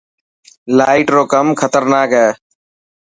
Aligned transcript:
لائٽ 0.77 1.07
رو 1.15 1.23
ڪم 1.33 1.47
خطرناڪ 1.59 2.09
هي. 2.19 2.27